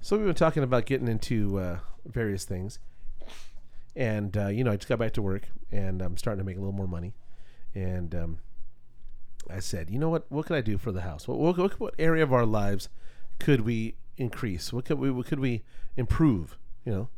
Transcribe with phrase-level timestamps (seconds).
[0.00, 2.78] So we've been talking about getting into uh, various things,
[3.96, 6.56] and uh, you know, I just got back to work, and I'm starting to make
[6.56, 7.14] a little more money,
[7.74, 8.38] and um,
[9.50, 10.30] I said, you know what?
[10.30, 11.26] What can I do for the house?
[11.26, 12.88] What, what, what area of our lives
[13.38, 14.72] could we increase?
[14.72, 15.64] What could we what could we
[15.96, 16.56] improve?
[16.84, 17.08] You know.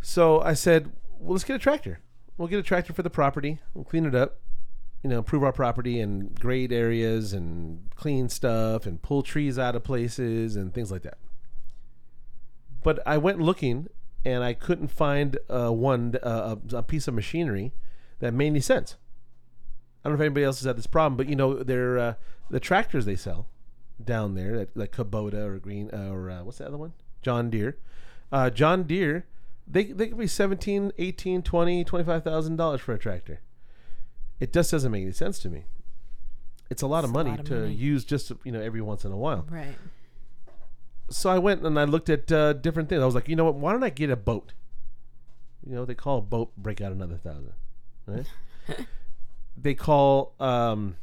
[0.00, 2.00] So I said, well, let's get a tractor.
[2.38, 3.58] We'll get a tractor for the property.
[3.74, 4.38] We'll clean it up.
[5.02, 9.76] You know, improve our property and grade areas and clean stuff and pull trees out
[9.76, 11.18] of places and things like that.
[12.88, 13.88] But I went looking
[14.24, 17.74] and I couldn't find uh, one uh, a, piece of machinery
[18.20, 18.96] that made any sense.
[20.02, 22.14] I don't know if anybody else has had this problem, but you know, they're uh,
[22.48, 23.46] the tractors they sell
[24.02, 26.94] down there, like, like Kubota or Green uh, or uh, what's the other one?
[27.20, 27.76] John Deere.
[28.32, 29.26] Uh, John Deere,
[29.66, 33.42] they they could be 17, 18, 20, 25,000 dollars for a tractor.
[34.40, 35.66] It just doesn't make any sense to me.
[36.70, 37.74] It's a lot It's of money lot of to money.
[37.74, 39.44] use just you know every once in a while.
[39.50, 39.76] Right.
[41.10, 43.02] So I went and I looked at uh, different things.
[43.02, 43.54] I was like, you know what?
[43.54, 44.52] Why don't I get a boat?
[45.66, 47.52] You know, they call a boat break out another thousand,
[48.06, 48.26] right?
[49.56, 50.96] they call um,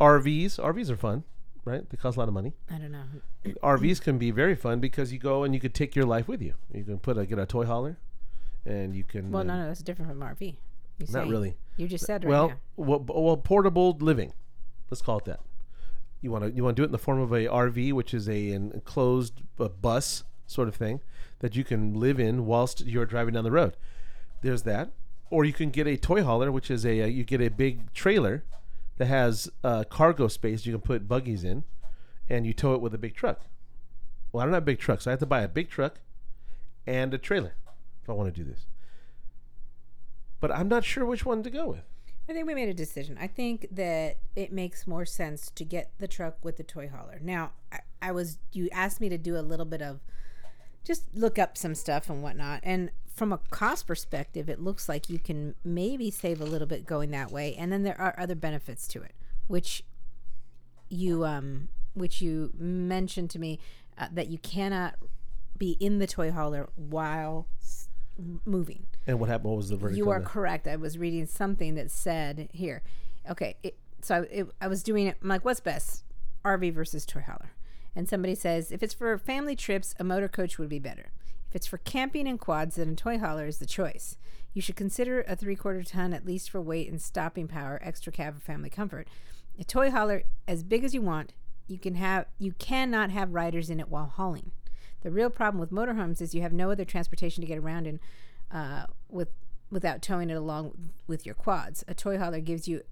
[0.00, 0.58] RVs.
[0.58, 1.24] RVs are fun,
[1.64, 1.88] right?
[1.88, 2.54] They cost a lot of money.
[2.70, 3.04] I don't know.
[3.62, 6.40] RVs can be very fun because you go and you could take your life with
[6.40, 6.54] you.
[6.72, 7.98] You can put a get a toy hauler,
[8.64, 9.30] and you can.
[9.30, 10.56] Well, uh, no, no, that's different from RV.
[10.98, 11.56] You not really.
[11.76, 12.56] You just said right well, now.
[12.76, 14.32] well, well, portable living.
[14.90, 15.40] Let's call it that.
[16.20, 18.12] You want to you want to do it in the form of a RV, which
[18.12, 21.00] is a an enclosed uh, bus sort of thing
[21.40, 23.76] that you can live in whilst you're driving down the road.
[24.42, 24.90] There's that,
[25.30, 27.92] or you can get a toy hauler, which is a uh, you get a big
[27.92, 28.44] trailer
[28.96, 31.64] that has uh, cargo space you can put buggies in,
[32.28, 33.42] and you tow it with a big truck.
[34.32, 36.00] Well, I don't have a big truck, so I have to buy a big truck
[36.86, 37.54] and a trailer
[38.02, 38.66] if I want to do this.
[40.40, 41.84] But I'm not sure which one to go with.
[42.28, 43.16] I think we made a decision.
[43.18, 47.18] I think that it makes more sense to get the truck with the toy hauler.
[47.22, 50.00] Now, I, I was you asked me to do a little bit of
[50.84, 55.10] just look up some stuff and whatnot, and from a cost perspective, it looks like
[55.10, 58.34] you can maybe save a little bit going that way, and then there are other
[58.34, 59.14] benefits to it,
[59.46, 59.82] which
[60.90, 63.58] you um which you mentioned to me
[63.98, 64.94] uh, that you cannot
[65.56, 67.46] be in the toy hauler while
[68.44, 68.86] moving.
[69.06, 69.50] And what happened?
[69.50, 69.96] What was the verdict?
[69.98, 70.28] You are that?
[70.28, 70.66] correct.
[70.66, 72.82] I was reading something that said here.
[73.30, 75.16] Okay, it, so I, it, I was doing it.
[75.22, 76.04] I'm like, what's best,
[76.44, 77.52] RV versus toy hauler?
[77.94, 81.10] And somebody says if it's for family trips, a motor coach would be better.
[81.48, 84.16] If it's for camping and quads, then a toy hauler is the choice.
[84.52, 88.12] You should consider a three quarter ton at least for weight and stopping power, extra
[88.12, 89.08] cab for family comfort.
[89.58, 91.32] A toy hauler as big as you want,
[91.66, 94.52] you can have you cannot have riders in it while hauling.
[95.02, 98.00] The real problem with motorhomes is you have no other transportation to get around in
[98.50, 99.28] uh, with
[99.70, 101.84] without towing it along with your quads.
[101.86, 102.82] A toy hauler gives you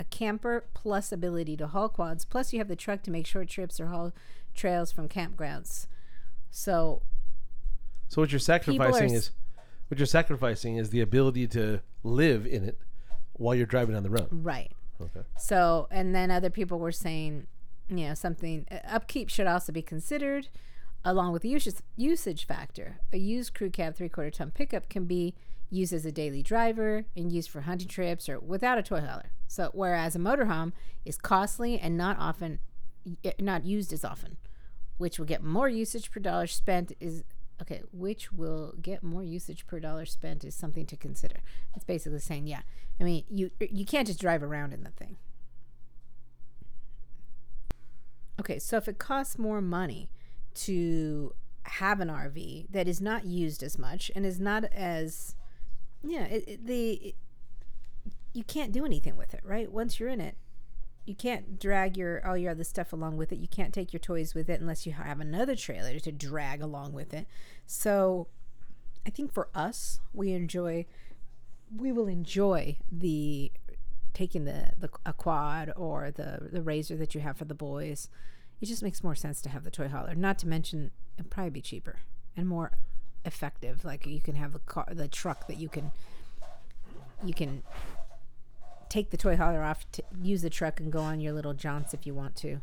[0.00, 2.24] a camper plus ability to haul quads.
[2.24, 4.12] Plus, you have the truck to make short trips or haul
[4.54, 5.86] trails from campgrounds.
[6.50, 7.02] So
[8.08, 9.30] So what you're sacrificing s- is
[9.88, 12.78] what you're sacrificing is the ability to live in it
[13.34, 14.28] while you're driving on the road.
[14.30, 14.72] right.
[15.00, 15.20] Okay.
[15.38, 17.46] So and then other people were saying,
[17.88, 20.48] you know, something uh, upkeep should also be considered,
[21.04, 23.00] along with the usage usage factor.
[23.12, 25.34] A used crew cab three quarter ton pickup can be
[25.70, 29.32] used as a daily driver and used for hunting trips or without a toy hauler.
[29.48, 30.72] So whereas a motorhome
[31.04, 32.58] is costly and not often
[33.24, 34.36] eh, not used as often,
[34.98, 37.24] which will get more usage per dollar spent is
[37.60, 41.36] okay, which will get more usage per dollar spent is something to consider.
[41.74, 42.62] It's basically saying, yeah,
[43.00, 45.16] I mean, you eh, you can't just drive around in the thing.
[48.38, 50.10] Okay, so if it costs more money
[50.54, 55.36] to have an RV that is not used as much and is not as
[56.04, 57.14] yeah, it, it- the it-
[58.34, 59.70] you can't do anything with it, right?
[59.70, 60.36] Once you're in it,
[61.04, 63.38] you can't drag your all your other stuff along with it.
[63.38, 66.92] You can't take your toys with it unless you have another trailer to drag along
[66.92, 67.26] with it.
[67.66, 68.28] So,
[69.06, 70.86] I think for us, we enjoy
[71.76, 73.50] we will enjoy the
[74.14, 78.08] taking the the a quad or the the razor that you have for the boys.
[78.62, 80.14] It just makes more sense to have the toy hauler.
[80.14, 81.96] Not to mention, it'd probably be cheaper
[82.36, 82.70] and more
[83.24, 83.84] effective.
[83.84, 85.90] Like you can have the car, the truck that you can
[87.24, 87.64] you can
[88.88, 91.92] take the toy hauler off, to use the truck, and go on your little jaunts
[91.92, 92.60] if you want to.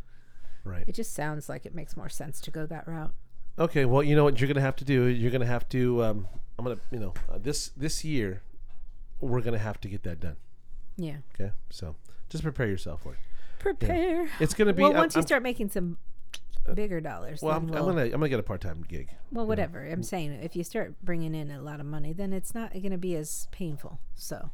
[0.63, 0.85] Right.
[0.87, 3.13] It just sounds like it makes more sense to go that route.
[3.57, 3.83] Okay.
[3.83, 5.03] Well, you know what you're gonna have to do.
[5.05, 6.03] You're gonna have to.
[6.03, 6.27] Um,
[6.57, 6.79] I'm gonna.
[6.91, 8.41] You know, uh, this this year,
[9.19, 10.37] we're gonna have to get that done.
[10.95, 11.51] Yeah, Okay.
[11.69, 11.95] So
[12.29, 13.19] just prepare yourself for it.
[13.59, 14.29] Prepare.
[14.39, 14.81] It's gonna be.
[14.81, 15.97] well, I'm- once you start making some
[16.75, 18.05] bigger dollars, Well, I'm, we'll, I'm gonna.
[18.05, 19.09] I'm gonna get a part time gig.
[19.31, 19.85] well, whatever.
[19.85, 22.91] I'm saying if you start bringing in a lot of money, then it's not going
[22.91, 23.99] to be as painful.
[24.15, 24.51] So,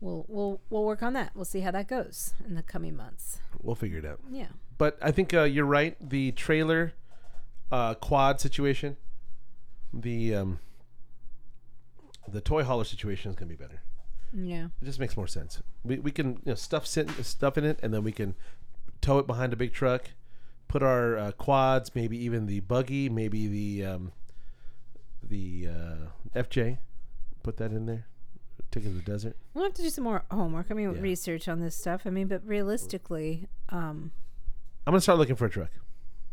[0.00, 1.32] we'll we'll we'll work on that.
[1.34, 3.40] We'll see how that goes in the coming months.
[3.62, 4.20] We'll figure it out.
[4.30, 4.48] Yeah.
[4.78, 5.96] But I think uh, you're right.
[6.06, 6.92] The trailer,
[7.72, 8.96] uh, quad situation,
[9.92, 10.58] the um,
[12.28, 13.80] the toy hauler situation is gonna be better.
[14.32, 14.66] Yeah.
[14.80, 15.60] It just makes more sense.
[15.84, 18.34] We, we can you know stuff sit, stuff in it, and then we can
[19.00, 20.10] tow it behind a big truck,
[20.68, 24.12] put our uh, quads, maybe even the buggy, maybe the um,
[25.22, 26.78] the uh, FJ,
[27.42, 28.06] put that in there,
[28.70, 29.36] take it to the desert.
[29.54, 30.66] We'll have to do some more homework.
[30.70, 31.00] I mean, Yeah.
[31.00, 32.02] research on this stuff.
[32.04, 34.12] I mean, but realistically, um,
[34.86, 35.70] I'm gonna start looking for a truck.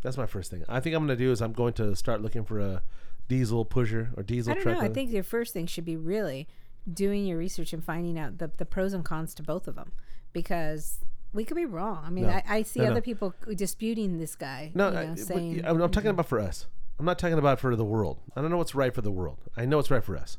[0.01, 0.63] That's my first thing.
[0.69, 2.81] I think I'm gonna do is I'm going to start looking for a
[3.27, 4.77] diesel pusher or diesel I don't truck.
[4.77, 4.83] know.
[4.83, 6.47] I think your first thing should be really
[6.91, 9.91] doing your research and finding out the, the pros and cons to both of them
[10.33, 10.99] because
[11.33, 12.03] we could be wrong.
[12.05, 12.31] I mean, No.
[12.31, 12.91] I, I see No, no.
[12.91, 14.71] other people disputing this guy.
[14.73, 16.67] No, you I, know, but saying, I'm, I'm talking about for us.
[16.99, 18.19] I'm not talking about for the world.
[18.35, 19.39] I don't know what's right for the world.
[19.55, 20.37] I know what's right for us.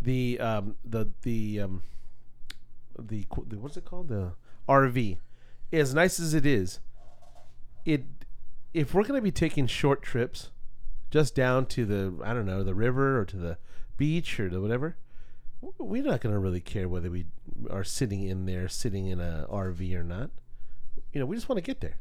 [0.00, 1.82] The um the the um
[2.98, 4.32] the, the what's it called the
[4.68, 5.18] RV,
[5.72, 6.78] as nice as it is,
[7.84, 8.04] it
[8.72, 10.50] if we're gonna be taking short trips,
[11.10, 13.58] just down to the I don't know the river or to the
[13.96, 14.96] beach or the whatever,
[15.60, 17.26] we're not gonna really care whether we
[17.70, 20.30] are sitting in there, sitting in a RV or not.
[21.12, 21.96] You know, we just want to get there.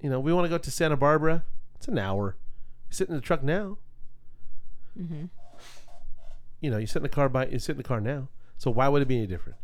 [0.00, 1.44] You know, we want to go to Santa Barbara.
[1.74, 2.36] It's an hour.
[2.88, 3.78] You sit in the truck now.
[4.96, 5.26] hmm
[6.60, 8.28] You know, you sit in the car by you sit in the car now.
[8.58, 9.58] So why would it be any different?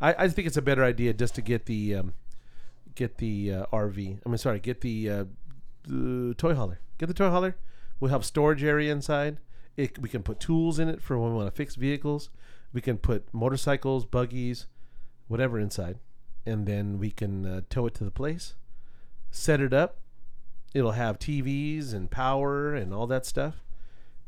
[0.00, 2.14] I, I think it's a better idea just to get the um,
[2.94, 4.18] get the uh, RV.
[4.24, 5.24] I mean, sorry, get the, uh,
[5.86, 6.80] the toy hauler.
[6.98, 7.56] Get the toy hauler.
[7.98, 9.38] We'll have storage area inside.
[9.76, 12.30] It, we can put tools in it for when we want to fix vehicles.
[12.72, 14.66] We can put motorcycles, buggies,
[15.28, 15.98] whatever inside,
[16.46, 18.54] and then we can uh, tow it to the place,
[19.30, 19.98] set it up.
[20.72, 23.64] It'll have TVs and power and all that stuff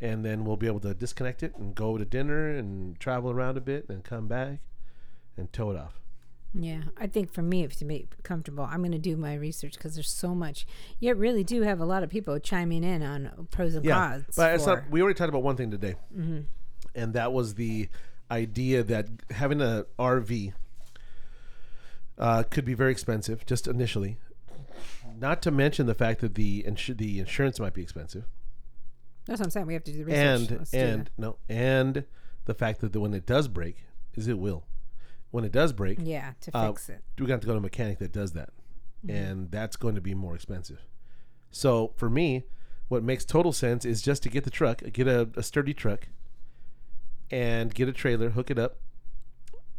[0.03, 3.57] and then we'll be able to disconnect it and go to dinner and travel around
[3.57, 4.59] a bit and come back
[5.37, 6.02] and tow it off.
[6.55, 9.73] Yeah, I think for me, if to be comfortable, I'm going to do my research
[9.75, 10.67] because there's so much.
[11.01, 14.25] You really do have a lot of people chiming in on pros and cons.
[14.37, 14.91] but it's for- not.
[14.91, 16.45] We already talked about one thing today, Mhm.
[16.95, 17.89] and that was the
[18.31, 20.53] idea that having an RV
[22.19, 24.19] uh, could be very expensive just initially.
[25.19, 28.25] Not to mention the fact that the insu- the insurance might be expensive,
[29.27, 29.67] That's what I'm saying.
[29.67, 30.19] We have to do the research.
[30.51, 32.05] and Let's and no, and
[32.45, 33.85] the fact that the, when it does break,
[34.15, 34.65] is it will,
[35.33, 37.03] when it does break, yeah, to uh, fix it.
[37.19, 38.51] we're going to to go to a mechanic that does that.
[39.05, 39.17] Mm-hmm.
[39.17, 40.79] And that's going to be more expensive.
[41.51, 42.45] So for me,
[42.89, 46.09] what makes total sense is just to get the truck, get a, a sturdy truck,
[47.31, 48.77] and get a trailer, hook it up.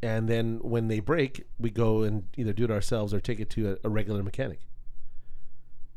[0.02, 3.50] And then when they break, we go and either do it ourselves or take it
[3.52, 4.60] to a, a regular mechanic.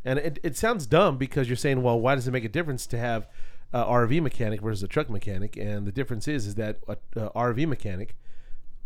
[0.05, 2.87] And it, it sounds dumb because you're saying, well, why does it make a difference
[2.89, 3.27] to have
[3.73, 5.57] a RV mechanic versus a truck mechanic?
[5.57, 8.15] And the difference is, is that a, a RV mechanic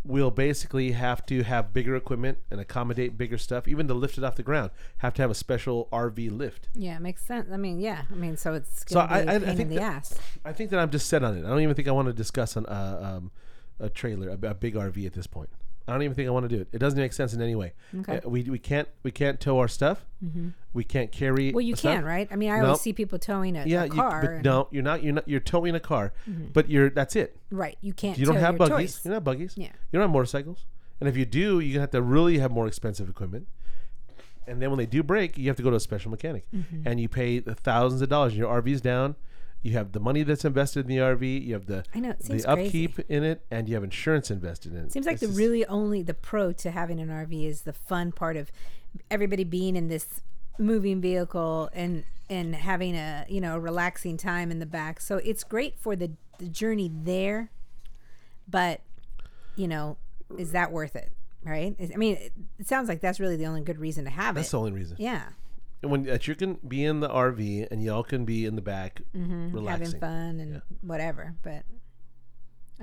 [0.03, 4.23] will basically have to have bigger equipment and accommodate bigger stuff, even to lift it
[4.23, 4.71] off the ground.
[4.97, 6.69] Have to have a special RV lift.
[6.73, 7.49] Yeah, it makes sense.
[7.53, 8.03] I mean, yeah.
[8.11, 10.19] I mean, so it's So I- I- a I think the that- ass.
[10.43, 11.45] I think that I'm just set on it.
[11.45, 13.31] I don't even think I want to discuss an, uh, um,
[13.79, 15.49] a trailer, a, a big RV at this point.
[15.87, 16.67] I don't even think I want to do it.
[16.71, 17.73] It doesn't make sense in any way.
[18.01, 18.19] Okay.
[18.23, 20.05] Uh, we, we can't we can't tow our stuff.
[20.21, 21.51] hmm We can't carry.
[21.51, 21.95] Well, you stuff.
[21.95, 22.27] can, right?
[22.31, 22.65] I mean, I No.
[22.67, 24.21] always see people towing a, Yeah, a you, car.
[24.21, 25.03] but and- no, you're not.
[25.03, 25.27] You're not.
[25.27, 26.53] You're towing a car, Mhm.
[26.53, 26.89] but you're.
[26.89, 27.35] That's it.
[27.49, 27.77] Right.
[27.81, 28.95] You can't You don't tow have your buggies.
[28.95, 29.05] toys.
[29.05, 29.53] You're not have buggies.
[29.57, 29.65] Yeah.
[29.65, 30.65] You don't have motorcycles.
[30.99, 33.47] And if you do, gonna have to really have more expensive equipment.
[34.47, 36.83] And then when they do break, you have to go to a special mechanic, Mhm.
[36.85, 38.35] and you pay the thousands of dollars.
[38.35, 39.15] Your RV's down.
[39.63, 41.45] You have the money that's invested in the RV.
[41.45, 42.13] You have the I know.
[42.19, 42.45] The crazy.
[42.47, 44.91] upkeep in it, and you have insurance invested in it.
[44.91, 48.11] Seems like It's the really only the pro to having an RV is the fun
[48.11, 48.51] part of
[49.09, 50.21] everybody being in this
[50.57, 54.99] moving vehicle and and having a you know a relaxing time in the back.
[54.99, 57.51] So it's great for the, the journey there,
[58.47, 58.81] but
[59.55, 59.97] you know,
[60.37, 61.11] is that worth it?
[61.43, 61.75] Right?
[61.79, 64.47] I mean, it, it sounds like that's really the only good reason to have That's
[64.47, 64.51] it.
[64.51, 64.97] That's the only reason.
[64.99, 65.23] Yeah,
[65.81, 69.01] when that you can be in the RV and y'all can be in the back
[69.13, 70.59] hmm having fun and Yeah.
[70.81, 71.35] whatever.
[71.41, 71.63] But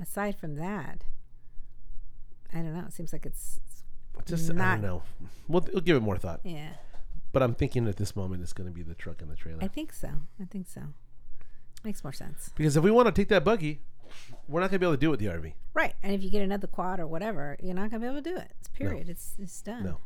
[0.01, 1.03] aside from that,
[2.53, 2.85] I don't know.
[2.87, 3.59] It seems like it's
[4.25, 5.03] Just I don't know.
[5.47, 6.41] We'll, we'll give it more thought.
[6.43, 6.71] yeah.
[7.31, 9.59] But I'm thinking at this moment it's going to be the truck and the trailer.
[9.63, 10.09] I think so.
[10.41, 10.81] I think so.
[11.83, 12.49] Makes more sense.
[12.55, 13.81] Because if we want to take that buggy,
[14.47, 15.53] we're not going to be able to do it with the RV.
[15.75, 15.93] Right.
[16.01, 18.29] And if you get another quad or whatever, you're not going to be able to
[18.31, 18.51] do it.
[18.59, 19.09] It's period.
[19.09, 19.83] It's, it's done.
[19.83, 19.99] No.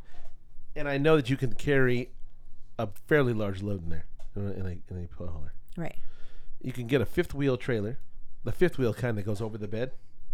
[0.76, 2.10] And I know that you can carry
[2.78, 4.04] a fairly large load in there
[4.36, 5.52] in a, in a, tow hauler.
[5.76, 5.96] Right.
[6.60, 7.98] You can get a fifth wheel trailer.
[8.44, 9.92] The fifth wheel kind of goes over the bed.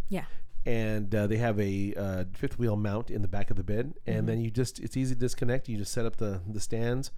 [0.08, 0.24] Yeah.
[0.66, 3.94] And uh, they have a uh, fifth wheel mount in the back of the bed,
[4.06, 4.26] and Mm-hmm.
[4.26, 5.68] then you just it's easy to disconnect.
[5.68, 7.10] You just set up the the stands,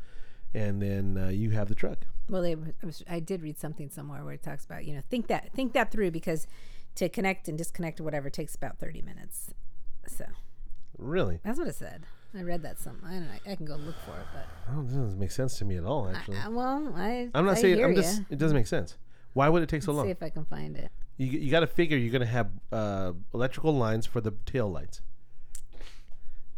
[0.55, 2.07] and then uh, you have the truck.
[2.29, 5.03] Well, they, I, was, I did read something somewhere where it talks about, you know,
[5.11, 6.47] think that think that through because
[6.95, 9.53] to connect and disconnect or whatever takes about 30 minutes.
[10.07, 10.25] So
[10.97, 11.41] Really?
[11.43, 12.05] that's what it said.
[12.35, 13.07] I read that something.
[13.07, 13.53] I don't know.
[13.53, 15.85] I can go look for it, but Oh, that doesn't make sense to me at
[15.85, 16.09] all.
[16.09, 17.85] Actually, I, I- well, I I'm not I saying.
[17.85, 18.23] I'm just.
[18.31, 18.97] It doesn't make sense.
[19.35, 20.07] Why would it take so Let's long?
[20.07, 20.91] See if I can find it.
[21.17, 24.71] You, you got to figure you're going to have uh, electrical lines for the tail
[24.71, 25.01] lights.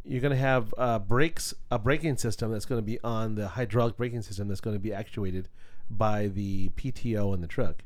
[0.04, 3.48] You're going to have uh, brakes, a braking system that's going to be on the
[3.48, 5.48] hydraulic braking system that's going to be actuated
[5.88, 7.84] by the PTO in the truck.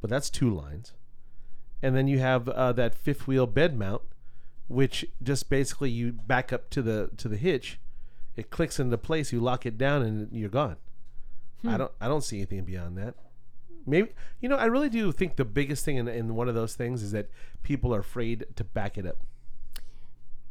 [0.00, 0.92] But that's two lines.
[1.82, 4.02] And then you have uh, that fifth wheel bed mount,
[4.68, 7.78] which just basically you back up to the to the hitch,
[8.36, 10.76] it clicks into place, you lock it down, and you're gone.
[11.64, 11.76] I hmm.
[11.78, 13.14] don't I don't see anything beyond that.
[13.86, 16.74] Maybe you know I really do think the biggest thing in, in one of those
[16.74, 17.30] things is that
[17.62, 19.18] people are afraid to back it up.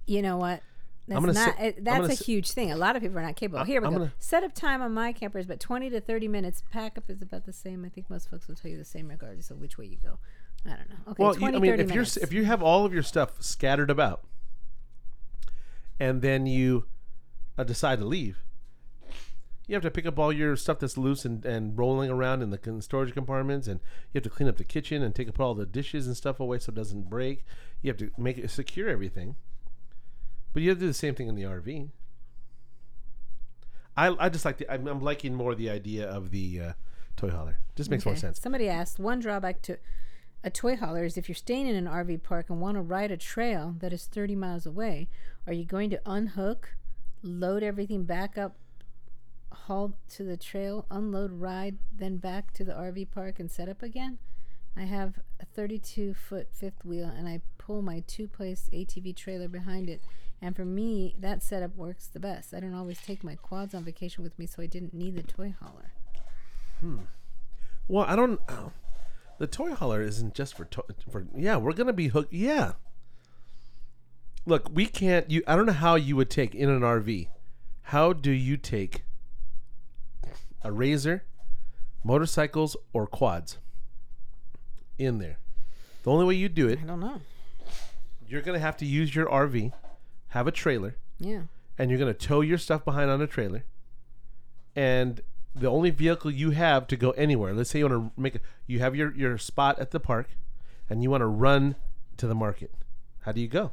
[0.05, 0.61] You know what?
[1.07, 1.35] That's not.
[1.35, 2.71] Eh, say- it, that's a huge thing.
[2.71, 3.65] A lot of people are not capable.
[3.65, 3.99] Here we I'm go.
[3.99, 6.63] gonna- Set up time on my camper is about twenty to thirty minutes.
[6.71, 7.83] Pack up is about the same.
[7.83, 10.19] I think most folks will tell you the same regardless of which way you go.
[10.65, 10.95] I don't know.
[11.09, 12.15] Okay, well, you, 20, I mean, if minutes.
[12.15, 14.23] you're if you have all of your stuff scattered about,
[15.99, 16.85] and then you
[17.57, 18.43] uh, decide to leave,
[19.67, 22.49] you have to pick up all your stuff that's loose and, and rolling around in
[22.49, 23.79] the con- storage compartments, and
[24.13, 26.39] you have to clean up the kitchen and take up all the dishes and stuff
[26.39, 27.45] away so it doesn't break.
[27.81, 29.35] You have to make it secure everything,
[30.53, 31.89] but you have to do the same thing in the RV.
[33.95, 36.73] I, I just like the I'm, I'm liking more the idea of the uh,
[37.15, 37.59] toy hauler.
[37.75, 38.39] Just makes more sense.
[38.41, 39.77] Somebody asked one drawback to
[40.43, 43.11] a toy hauler is if you're staying in an RV park and want to ride
[43.11, 45.07] a trail that is 30 miles away,
[45.47, 46.75] are you going to unhook,
[47.21, 48.57] load everything back up,
[49.51, 53.81] haul to the trail, unload, ride, then back to the RV park and set up
[53.81, 54.17] again?
[54.75, 59.47] I have a 32 foot fifth wheel and I pull my two place ATV trailer
[59.47, 60.01] behind it.
[60.41, 62.53] And for me, that setup works the best.
[62.53, 65.23] I don't always take my quads on vacation with me, so I didn't need the
[65.23, 65.93] toy hauler.
[66.81, 67.03] Hmm.
[67.87, 68.41] Well, I don't.
[68.49, 68.71] Oh,
[69.43, 71.25] the toy hauler isn't just for to- for.
[71.35, 72.31] Yeah, we're gonna be hooked.
[72.31, 72.73] Yeah.
[74.45, 75.29] Look, we can't.
[75.29, 75.43] You.
[75.45, 77.27] I don't know how you would take in an RV.
[77.87, 79.03] How do you take
[80.61, 81.25] a razor,
[82.05, 83.57] motorcycles, or quads
[84.97, 85.39] in there?
[86.03, 87.19] The only way you do it, I don't know.
[88.25, 89.73] you're gonna have to use your RV,
[90.29, 91.43] have a trailer, Yeah.
[91.77, 93.65] and you're to tow your stuff behind on a trailer.
[94.73, 95.19] And
[95.55, 98.39] the only vehicle you have to go anywhere, let's say you want to make a,
[98.67, 100.29] you have your, your spot at the park
[100.89, 101.75] and you want to run
[102.17, 102.71] to the market.
[103.21, 103.71] How do you go?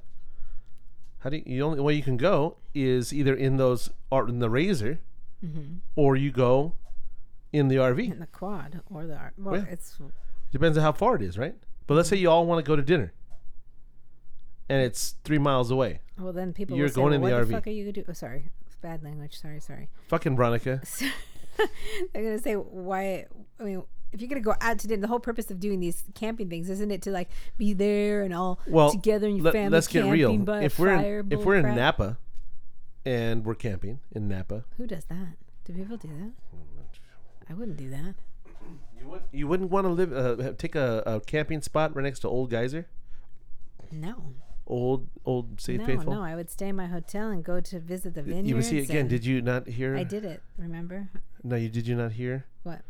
[1.20, 4.38] How do you, the only way you can go is either in those or in
[4.38, 5.00] the razor
[5.44, 5.76] mm-hmm.
[5.96, 6.74] or you go
[7.52, 8.12] in the RV.
[8.12, 9.64] in the quad or the well, Yeah.
[9.70, 9.98] it's
[10.52, 11.54] Depends on how far it is, right?
[11.86, 12.22] But let's say mm-hmm.
[12.22, 13.12] you all want to go to dinner
[14.70, 16.00] and it's three miles away.
[16.18, 17.56] well then people You're will say, going well, in the what the RV.
[17.56, 18.04] fuck are you do?
[18.08, 19.38] Oh, sorry, bad language.
[19.38, 19.88] Sorry, sorry.
[20.08, 20.80] Fucking Veronica.
[22.12, 23.26] They're gonna say why?
[23.58, 26.04] I mean, if you're gonna go out to dinner, the whole purpose of doing these
[26.14, 29.52] camping things isn't it to like be there and all well, together and your let-
[29.54, 30.48] family let's get real.
[30.62, 31.74] If we're in, if we're in?
[31.74, 32.18] Napa,
[33.04, 35.36] and we're camping in Napa, who does that?
[35.64, 36.32] Do people do that?
[37.48, 38.14] I wouldn't do that.
[39.00, 42.20] you would you wouldn't want to live uh, take a, a camping spot right next
[42.20, 42.86] to Old Geyser,
[43.90, 44.34] No,
[44.70, 46.14] old old Safe no, Faithful.
[46.14, 46.22] no.
[46.22, 48.48] I would stay in my hotel and go to visit the vineyards.
[48.48, 49.08] you see again.
[49.08, 49.96] Did you not hear?
[49.96, 50.42] I did it.
[50.56, 51.08] Remember
[51.42, 52.46] No, you did you not hear?
[52.62, 52.82] what?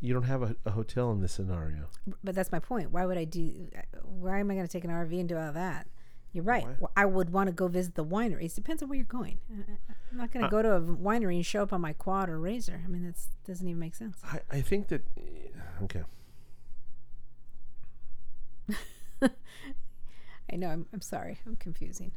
[0.00, 1.86] You don't have a, a hotel in this scenario.
[2.22, 2.92] But that's my point.
[2.92, 3.68] Why would I do?
[4.04, 5.88] Why am I going to take an RV and do all that?
[6.32, 6.66] You're right.
[6.78, 8.54] Well, I would want to go visit the wineries.
[8.54, 9.38] Depends on where you're going.
[9.50, 9.72] Uh,
[10.12, 12.38] I'm not going to go to a winery and show up on my quad or
[12.38, 12.80] razor.
[12.84, 13.16] I mean, that
[13.46, 14.18] doesn't even make sense.
[14.24, 15.02] I, I think that
[15.82, 16.02] okay.
[20.52, 20.68] I know.
[20.68, 21.38] I'm, I'm sorry.
[21.46, 22.12] I'm confusing.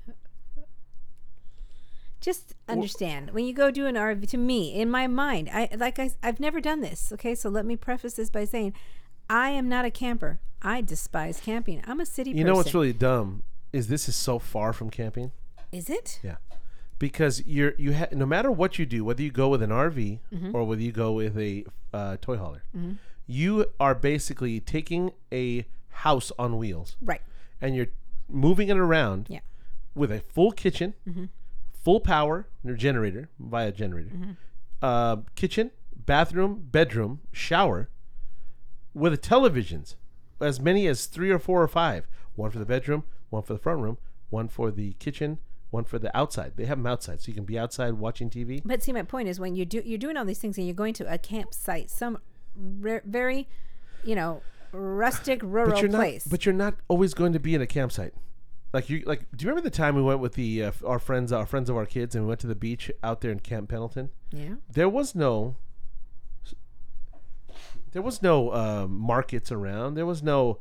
[2.20, 4.30] Just understand when you go do an RV.
[4.30, 7.12] To me, in my mind, I like I, I've never done this.
[7.14, 8.74] Okay, so let me preface this by saying,
[9.30, 10.40] I am not a camper.
[10.62, 11.82] I despise camping.
[11.88, 12.30] I'm a city.
[12.30, 12.48] You person.
[12.48, 13.42] know what's really dumb
[13.74, 15.32] is this is so far from camping.
[15.72, 16.20] is it?
[16.22, 16.36] Yeah,
[17.00, 20.20] because you're you ha- no matter what you do, whether you go with an RV
[20.32, 20.56] Mm-hmm.
[20.56, 22.62] or whether you go with a uh, toy hauler,
[23.26, 27.22] you are basically taking a house on wheels Right.
[27.60, 27.88] and you're
[28.32, 29.40] moving it around Yeah.
[29.96, 30.94] with a full kitchen,
[31.74, 34.38] full power, your generator via generator,
[34.82, 35.72] uh, kitchen,
[36.06, 37.90] bathroom, bedroom, shower,
[38.94, 39.96] with a televisions,
[40.40, 42.08] as many as three or four or five.
[42.36, 43.98] One for the bedroom, one for the front room,
[44.30, 45.38] one for the kitchen,
[45.70, 46.54] one for the outside.
[46.56, 48.62] They have them outside, so you can be outside watching TV.
[48.66, 50.74] But see, my point is when you do you're doing all these things and you're
[50.76, 52.18] going to a campsite, some
[52.56, 53.48] re- very,
[54.04, 55.98] you know, rustic rural But you're not.
[55.98, 56.25] place.
[56.25, 58.13] But you're not always going to be in a campsite.
[58.74, 59.25] Like you, like.
[59.36, 61.75] Do you remember the time we went with the uh, our friends, our friends of
[61.75, 64.12] our kids, and we went to the beach out there in Camp Pendleton?
[64.32, 64.56] yeah.
[64.72, 65.56] there was no
[67.92, 70.60] there was no uh, markets around there was no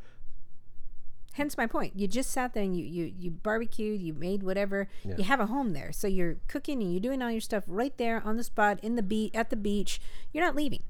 [1.34, 1.92] hence my point.
[1.96, 4.88] You just sat there and you you you barbecued, you made whatever.
[5.04, 5.14] Yeah.
[5.18, 7.96] You have a home there, so you're cooking and you're doing all your stuff right
[7.96, 10.00] there on the spot in the beach at the beach.
[10.32, 10.82] You're not leaving.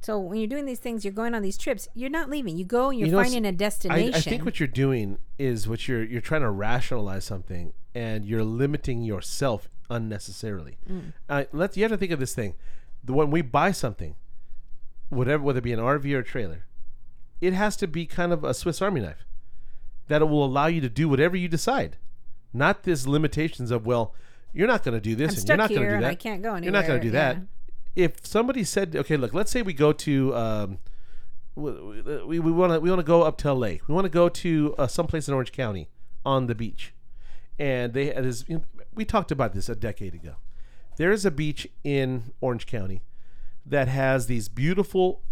[0.00, 1.88] So when you're doing these things, you're going on these trips.
[1.94, 2.56] You're not leaving.
[2.56, 4.14] You go and you're You know, finding a destination.
[4.14, 8.44] I think what you're doing is what you're you're trying to rationalize something and you're
[8.44, 10.78] limiting yourself unnecessarily.
[10.88, 11.12] Mm.
[11.28, 12.54] Uh, let's you have to think of this thing.
[13.02, 14.14] The when we buy something,
[15.08, 16.66] whatever whether it be an RV or a trailer,
[17.40, 19.24] it has to be kind of a Swiss Army knife
[20.06, 21.96] that it will allow you to do whatever you decide.
[22.52, 24.14] Not this limitations of well,
[24.52, 26.10] you're not going to do this I'm and you're not going to do that.
[26.10, 26.64] I can't go anywhere.
[26.64, 27.38] You're not going to do that.
[27.98, 30.78] If somebody said, okay, look, let's say we go to, um,
[31.56, 33.78] we we want to we want to go up to LA.
[33.88, 35.88] We want to go to uh, someplace in Orange County
[36.24, 36.94] on the beach,
[37.58, 38.44] and they is
[38.94, 40.36] we talked about this a decade ago.
[40.96, 43.02] There is a beach in Orange County
[43.66, 45.22] that has these beautiful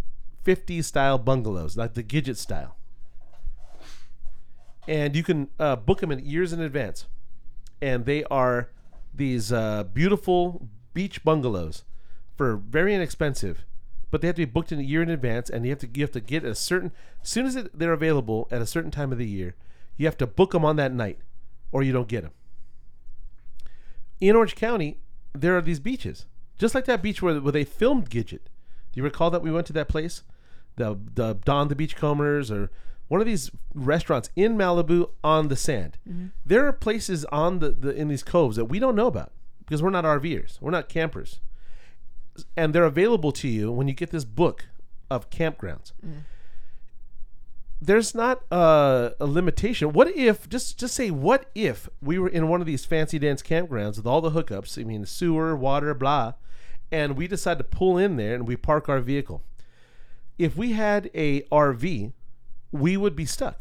[0.45, 2.75] 50s style bungalows, like the Gidget style,
[4.89, 7.07] and you can uh, book them in years in advance,
[7.81, 8.71] and they are
[9.15, 11.85] these uh, beautiful beach bungalows
[12.37, 13.65] for very inexpensive,
[14.11, 15.89] but they have to be booked in a year in advance, and you have to
[15.95, 19.13] you have to get a certain as soon as they're available at a certain time
[19.13, 19.55] of the year,
[19.97, 21.19] you have to book them on that night,
[21.73, 22.33] or you don't get them.
[24.21, 24.99] In Orange County,
[25.35, 26.27] there are these beaches,
[26.59, 28.47] just like that beach where, where they filmed Gidget.
[28.93, 30.23] Do you recall that we went to that place,
[30.77, 32.71] the the Don the Beachcombers, or
[33.09, 35.99] one of these restaurants in Malibu on the sand?
[36.09, 36.27] Mm-hmm.
[36.45, 39.83] There are places on the, the in these coves that we don't know about because
[39.83, 41.41] we're not RVers, we're not campers
[42.57, 44.67] and they're available to you when you get this book
[45.11, 45.93] of campgrounds.
[47.81, 49.93] There's not a, a limitation.
[49.93, 53.43] What if just just say what if we were in one of these fancy dance
[53.43, 54.81] campgrounds with all the hookups?
[54.81, 56.33] I mean, sewer, water, blah,
[56.91, 59.43] and we decide to pull in there and we park our vehicle.
[60.39, 62.13] If we had a RV,
[62.73, 63.61] we would be stuck.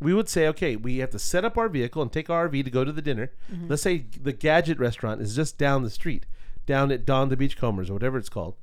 [0.00, 2.64] We would say, okay, we have to set up our vehicle and take our RV
[2.64, 3.32] to go to the dinner.
[3.52, 3.68] Mm-hmm.
[3.68, 6.26] Let's say the Gadget restaurant is just down the street,
[6.66, 8.56] down at Don the Beachcombers or whatever it's called.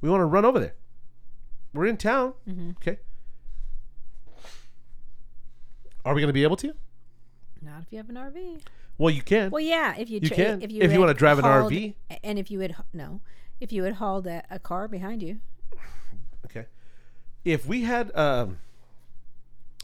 [0.00, 0.74] We want to run over there.
[1.72, 2.34] We're in town.
[2.78, 2.98] Okay.
[6.04, 6.72] Are we going to be able to?
[7.62, 8.60] Not if you have an RV.
[8.98, 9.50] Well, you can.
[9.50, 10.62] Well, yeah, if you You can.
[10.62, 11.94] if you If you wanna drive an hauled- RV.
[12.22, 13.20] and if you had no,
[13.60, 15.40] if you had hauled a, a car behind you,
[16.46, 16.66] Okay.
[17.44, 18.58] If we had, um,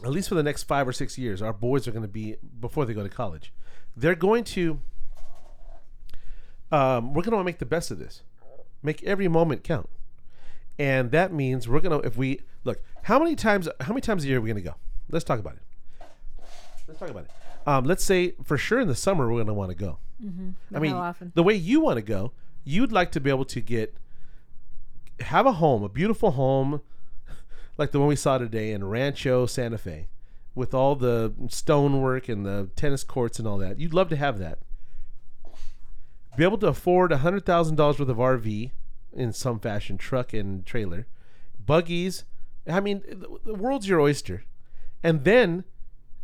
[0.03, 2.35] at least for the next five or six years, our boys are going to be
[2.59, 3.53] before they go to college.
[3.95, 4.79] They're going to.
[6.71, 8.21] Um, we're going to make the best of this.
[8.83, 9.89] Make every moment count,
[10.77, 12.05] and that means we're going to.
[12.05, 13.67] If we look, how many times?
[13.81, 14.75] How many times a year are we going to go?
[15.09, 16.05] Let's talk about it.
[16.87, 17.31] Let's talk about it.
[17.65, 19.97] Um, let's say for sure in the summer we're going to want to go.
[20.73, 21.31] I mean, often?
[21.35, 22.31] the way you want to go,
[22.63, 23.95] you'd like to be able to get
[25.19, 26.81] have a home, a beautiful home,
[27.77, 30.07] like the one we saw today in Rancho Santa Fe,
[30.55, 33.79] with all the stonework and the tennis courts and all that.
[33.79, 34.59] You'd love to have that.
[36.37, 38.71] Be able to afford a hundred thousand dollars worth of RV
[39.13, 41.07] in some fashion, truck and trailer,
[41.63, 42.23] buggies.
[42.69, 44.43] I mean, the- world's your oyster,
[45.03, 45.63] and then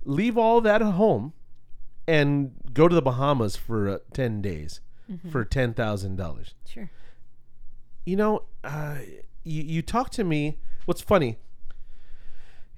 [0.06, 1.34] leave all that at home
[2.08, 4.80] and go to the Bahamas for uh, ten days
[5.32, 6.90] for ten thousand dollars Sure.
[8.06, 8.98] you know, uh,
[9.44, 10.58] you you talk to me.
[10.86, 11.38] What's funny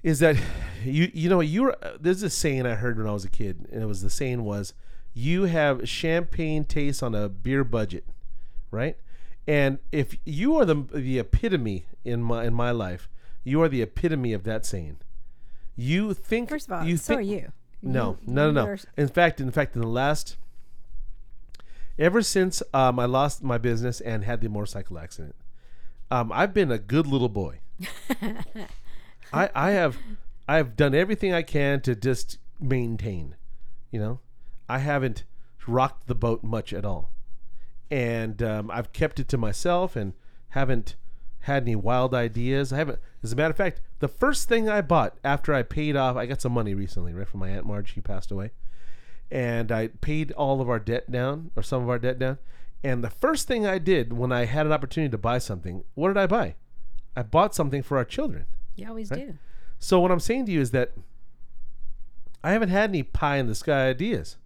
[0.02, 0.36] is that
[0.84, 3.66] you you know you were there's this saying I heard when I was a kid,
[3.72, 4.72] and it was the saying was
[5.18, 8.04] you have champagne taste on a beer budget,
[8.70, 8.98] right?
[9.48, 13.08] And if you are the the epitome in my in my life,
[13.42, 14.98] you are the epitome of that saying.
[15.74, 17.52] You think First of all, you so think, are you.
[17.82, 18.76] no, You- no, no, no.
[18.98, 20.36] In fact, in fact, in the last,
[21.98, 25.34] ever since um, I lost my business and had the motorcycle accident,
[26.10, 27.60] um, I've been a good little boy.
[29.32, 29.96] I, I have,
[30.48, 33.34] I have done everything I can to just maintain.
[33.90, 34.20] You know,
[34.68, 35.24] I haven't
[35.66, 37.10] rocked the boat much at all,
[37.90, 40.12] and um, I've kept it to myself and
[40.50, 40.96] haven't
[41.40, 42.72] had any wild ideas.
[42.72, 42.98] I haven't.
[43.22, 46.26] As a matter of fact, the first thing I bought after I paid off, I
[46.26, 47.92] got some money recently, right from my aunt Marge.
[47.94, 48.50] She passed away,
[49.30, 52.38] and I paid all of our debt down, or some of our debt down.
[52.84, 56.08] And the first thing I did when I had an opportunity to buy something, what
[56.08, 56.54] did I buy?
[57.16, 58.46] I bought something for our children.
[58.76, 59.28] You always Right?
[59.28, 59.38] do.
[59.78, 60.92] So what I'm saying to you is that
[62.44, 64.36] I haven't had any pie in the sky ideas.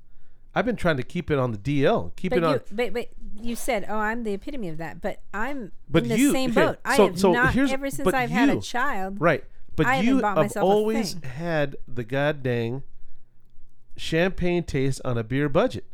[0.54, 2.52] I've been trying to keep it on the DL, keep But it on.
[2.54, 3.08] you, but, but
[3.40, 6.50] you said, "Oh, I'm the epitome of that." But I'm But in the you- same
[6.50, 6.78] okay, boat.
[6.84, 9.20] I so- have so not here's- ever since I've had a child.
[9.20, 9.44] Right.
[9.76, 12.82] But I you have always had the goddamn
[13.96, 15.84] champagne taste on a beer budget.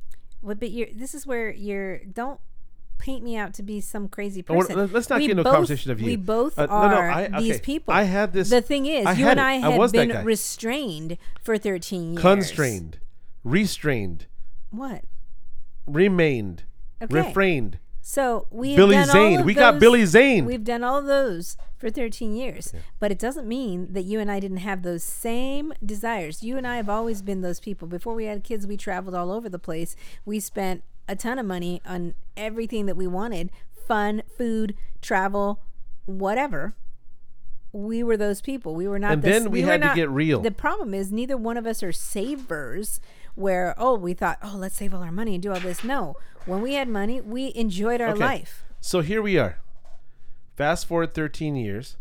[0.42, 0.88] Well, but you're.
[0.94, 1.98] This is where you're.
[1.98, 2.40] Don't
[2.98, 4.74] paint me out to be some crazy person.
[4.76, 6.06] let- let's not We get into a both- conversation of you.
[6.06, 7.60] We both Uh, no, no, are I- these okay.
[7.60, 7.92] people.
[7.92, 9.42] I had this- The thing is, I you and it.
[9.42, 12.22] I I had was been restrained for 13 years.
[12.22, 12.98] Constrained,
[13.44, 14.26] restrained,
[14.70, 15.04] What?
[15.86, 16.64] remained,
[17.00, 17.14] Okay.
[17.14, 17.78] refrained.
[18.02, 19.44] So we Billy Zane.
[19.44, 20.44] We got Billy Zane.
[20.44, 24.38] We've done all those for 13 years, but it doesn't mean that you and I
[24.38, 26.42] didn't have those same desires.
[26.42, 27.88] You and I have always been those people.
[27.88, 29.96] Before we had kids, we traveled all over the place.
[30.24, 33.50] We spent a ton of money on everything that we wanted
[33.86, 35.60] fun, food, travel,
[36.04, 36.74] whatever.
[37.72, 38.74] We were those people.
[38.74, 39.12] We were not.
[39.14, 40.40] And this, then we were had to get real.
[40.40, 43.00] The problem is neither one of us are savers.
[43.36, 45.84] Where oh we thought oh let's save all our money and do all this.
[45.84, 48.18] No, when we had money, we enjoyed our Okay.
[48.24, 48.64] life.
[48.80, 49.58] So here we are.
[50.56, 51.96] Fast forward 13 years,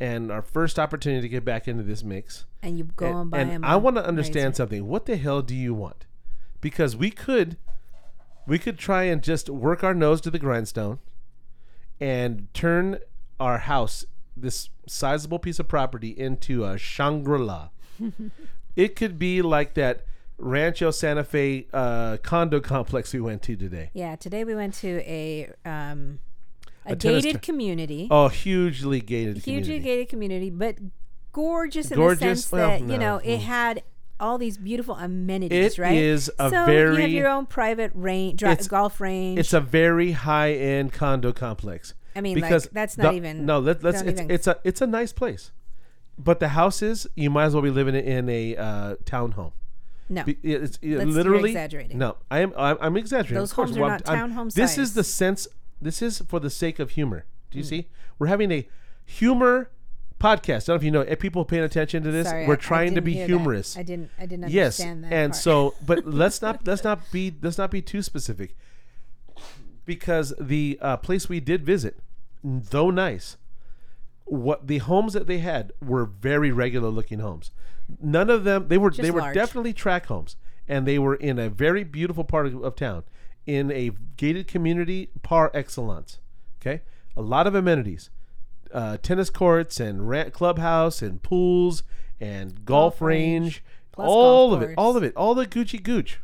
[0.00, 2.44] and our first opportunity to get back into this mix.
[2.62, 3.64] and you go and and buy and.
[3.64, 4.56] I want to understand razor.
[4.56, 4.86] something.
[4.88, 6.04] What the hell do you want?
[6.60, 7.56] Because we could,
[8.46, 10.98] we could try and just work our nose to the grindstone,
[12.00, 12.98] and turn
[13.38, 14.04] our house,
[14.36, 17.68] this sizable piece of property, into a Shangri La.
[18.76, 20.04] it could be like that
[20.38, 23.90] Rancho Santa Fe uh, condo complex we went to today.
[23.94, 26.18] Yeah, today we went to a um,
[26.84, 29.78] a, A gated community, Oh, hugely gated hugely community.
[29.84, 30.76] gated community, but
[31.32, 32.18] gorgeous in Gorgeous?
[32.20, 32.96] the sense Well, that you no.
[32.98, 33.42] know it Mm.
[33.42, 33.82] had
[34.18, 35.78] all these beautiful amenities.
[35.78, 35.96] It right?
[35.96, 39.38] is a so you have your own private range, dri- golf range.
[39.38, 41.94] It's a very high end condo complex.
[42.16, 43.58] I mean, because like that's not the- even no.
[43.60, 45.52] Let, let's it's, even- it's a it's a nice place,
[46.18, 49.52] but the houses you might as well be living in a uh, townhome.
[50.08, 50.24] No.
[50.24, 51.98] Be- It's it Let's- you're literally exaggerating.
[51.98, 53.36] No, I am I'm, I'm exaggerating.
[53.38, 53.68] Those of course.
[53.70, 55.46] homes are Well, not I'm- townhome This is the sense.
[55.80, 57.24] This is for the sake of humor.
[57.50, 57.88] Do you see?
[58.18, 58.68] We're having a
[59.04, 59.70] humor
[60.20, 60.64] podcast.
[60.64, 61.00] I don't know if you know.
[61.00, 63.32] If people paying attention to this, Sorry, we're I trying to didn't be hear that.
[63.32, 63.76] humorous.
[63.76, 64.10] I didn't.
[64.18, 65.12] I didn't yes understand that.
[65.12, 65.42] and part.
[65.42, 68.54] so but let's not let's not be let's not be too specific
[69.84, 71.98] because the uh, place we did visit
[72.44, 73.36] though nice
[74.24, 77.50] what the homes that they had were very regular looking homes
[78.00, 79.34] none of them they were they Just were large.
[79.34, 80.36] definitely track homes
[80.68, 83.04] and they were in a very beautiful part of, of town
[83.46, 86.20] in a gated community par excellence
[86.60, 86.82] okay
[87.16, 88.10] a lot of amenities
[88.72, 91.82] uh, tennis courts and rant clubhouse and pools
[92.20, 95.44] and golf, Golf range, range, plus all golf of it, all of it, all the
[95.46, 96.20] Gucci gooch.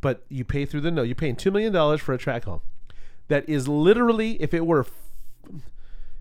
[0.00, 1.02] But you pay through the no.
[1.02, 2.62] You're paying two million dollars for a track home.
[3.28, 5.60] That is literally, if it were, f-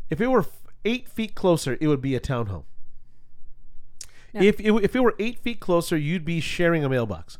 [0.09, 2.65] if it were f- eight feet closer, it would be a townhome.
[4.33, 4.41] No.
[4.41, 7.37] If it, if it were eight feet closer, you'd be sharing a mailbox.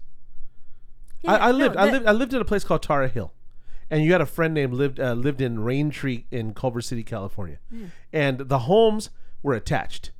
[1.21, 3.33] Yeah, I, I no, lived, I lived, I lived in a place called Tara Hill,
[3.89, 7.03] and you had a friend named lived uh, lived in Rain Tree in Culver City,
[7.03, 7.59] California,
[8.13, 9.09] and the homes
[9.43, 10.11] were attached.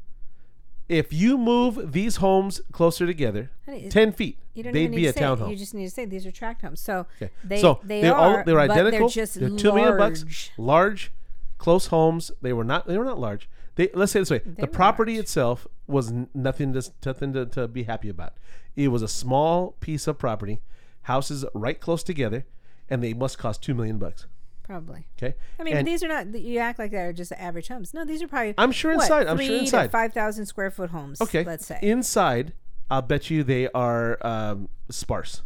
[0.90, 5.52] If you move these homes closer together, Honey, ten feet, they'd be a to townhome.
[5.52, 6.80] You just need to say these are tract homes.
[6.82, 7.32] So Okay.
[7.44, 9.00] they so they they're are all they were but identical.
[9.08, 10.52] They're just They're two million bucks, large.
[10.58, 11.12] large,
[11.60, 12.32] close homes.
[12.42, 12.88] They were not.
[12.88, 13.48] They were not large.
[13.80, 15.24] They let's say this way: the property large.
[15.24, 18.34] itself was nothing to nothing to, to be happy about.
[18.76, 20.60] It was a small piece of property,
[21.04, 22.46] houses right close together,
[22.90, 24.28] and they must cost two million bucks.
[24.64, 25.08] Probably.
[25.18, 25.34] Okay.
[25.58, 26.28] I mean, And these are not.
[26.38, 27.94] You act like they're just average homes.
[27.94, 28.54] No, these are probably.
[28.58, 29.92] I'm sure what, inside- I'm sure inside.
[29.92, 31.22] Five thousand square foot homes.
[31.22, 31.46] okay.
[31.46, 31.80] Let's say.
[31.82, 32.52] inside,
[32.92, 35.42] I'll bet you they are um, sparse.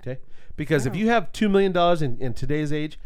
[0.00, 0.20] Okay.
[0.54, 0.96] Because if Oh.
[0.96, 3.00] you have two million dollars in, in today's age,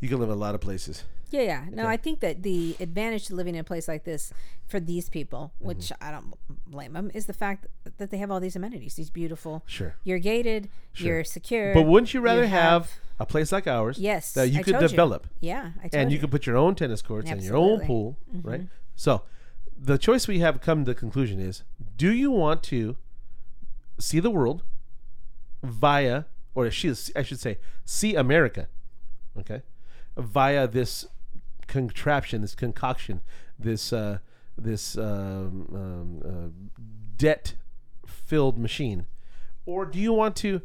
[0.00, 1.04] you can live in a lot of places.
[1.30, 1.64] Yeah, yeah.
[1.70, 4.32] No, I think that the advantage to living in a place like this
[4.68, 5.66] for these people, Mm-hmm.
[5.68, 6.34] which I don't
[6.66, 7.66] blame them, is the fact
[7.98, 8.94] that they have all these amenities.
[8.94, 9.62] These beautiful.
[9.66, 9.94] Sure.
[10.04, 10.68] You're gated.
[10.96, 11.72] You're secure.
[11.74, 12.90] But wouldn't you rather have, have-
[13.20, 14.32] a place like ours Yes.
[14.32, 16.20] that you I could develop Yeah, I told and you you.
[16.22, 17.86] could put your own tennis courts and your own Absolutely.
[17.86, 18.40] Mm-hmm.
[18.40, 18.62] pool, right?
[18.96, 19.22] So
[19.78, 21.62] the choice we have come to the conclusion is
[21.96, 22.96] do you want to
[23.98, 24.62] see the world
[25.62, 28.68] via or should I should say see America,
[29.38, 29.62] okay?
[30.16, 31.06] Via this
[31.70, 33.20] contraption, this concoction,
[33.58, 34.18] this uh,
[34.58, 36.68] this um, um, uh,
[37.16, 37.54] debt
[38.06, 39.06] filled machine,
[39.64, 40.60] or do you want to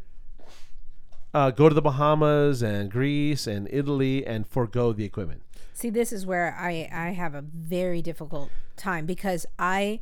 [1.33, 5.43] uh, go to the Bahamas and Greece and Italy and forego the equipment?
[5.73, 9.99] See, this is where I I have a very difficult time because I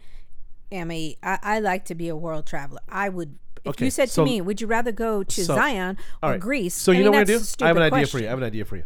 [0.71, 2.79] am a I, I like to be a world traveler.
[2.87, 5.55] I would if Okay, you said to so- me, would you rather go to so-
[5.55, 6.39] Zion or right.
[6.39, 6.75] Greece?
[6.75, 7.79] So I you mean, know what we're that's gonna a do?
[7.79, 8.25] I have an idea for you.
[8.27, 8.83] I have an idea for you.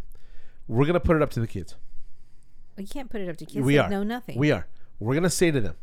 [0.66, 1.74] We're gonna put it up to the kids.
[2.78, 3.90] You can't put it up to kids we that are.
[3.90, 4.38] know nothing.
[4.38, 4.66] We are.
[4.98, 5.76] We're gonna say to them,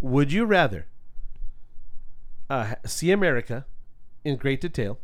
[0.00, 0.86] "Would you rather
[2.50, 3.66] uh, see America
[4.24, 4.98] in great detail,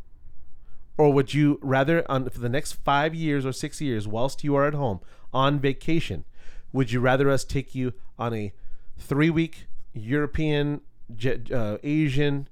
[0.97, 4.55] or would you rather, on for the next five years or six years, whilst you
[4.55, 4.99] are at home
[5.33, 6.25] on vacation,
[6.71, 8.53] would you rather us take you on a
[8.97, 10.81] three-week European,
[11.53, 12.47] uh, Asian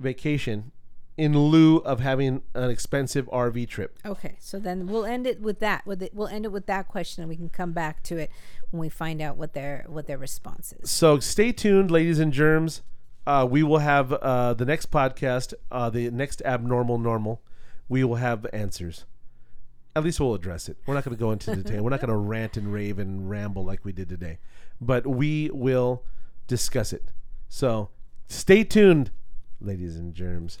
[0.00, 0.72] vacation
[1.18, 3.98] in lieu of having an expensive RV trip.
[4.06, 5.84] Okay, so then we'll end it with that.
[5.84, 8.30] With it, we'll end it with that question, and we can come back to it
[8.70, 10.90] when we find out what their what their response is.
[10.90, 12.82] So stay tuned, ladies and germs.
[13.26, 17.42] Uh, we will have uh, the next podcast, uh, the next abnormal normal.
[17.88, 19.04] We will have answers.
[19.96, 20.76] At least we'll address it.
[20.86, 21.82] We're not going to go into detail.
[21.82, 24.38] We're not going to rant and rave and ramble like we did today,
[24.80, 26.04] but we will
[26.46, 27.10] discuss it.
[27.48, 27.90] So
[28.28, 29.10] stay tuned,
[29.60, 30.60] ladies and germs.